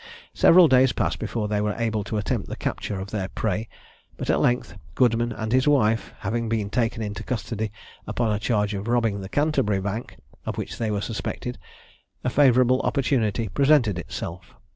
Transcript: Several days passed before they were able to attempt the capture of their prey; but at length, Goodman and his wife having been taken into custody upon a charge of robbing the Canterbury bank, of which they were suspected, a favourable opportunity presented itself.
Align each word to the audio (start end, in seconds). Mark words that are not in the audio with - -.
Several 0.33 0.67
days 0.67 0.93
passed 0.93 1.19
before 1.19 1.47
they 1.47 1.61
were 1.61 1.75
able 1.77 2.03
to 2.05 2.17
attempt 2.17 2.49
the 2.49 2.55
capture 2.55 2.99
of 2.99 3.11
their 3.11 3.27
prey; 3.27 3.69
but 4.17 4.31
at 4.31 4.39
length, 4.39 4.75
Goodman 4.95 5.31
and 5.31 5.51
his 5.51 5.67
wife 5.67 6.11
having 6.21 6.49
been 6.49 6.71
taken 6.71 7.03
into 7.03 7.21
custody 7.21 7.71
upon 8.07 8.31
a 8.31 8.39
charge 8.39 8.73
of 8.73 8.87
robbing 8.87 9.21
the 9.21 9.29
Canterbury 9.29 9.79
bank, 9.79 10.17
of 10.43 10.57
which 10.57 10.79
they 10.79 10.89
were 10.89 11.01
suspected, 11.01 11.59
a 12.23 12.31
favourable 12.31 12.81
opportunity 12.81 13.47
presented 13.47 13.99
itself. 13.99 14.55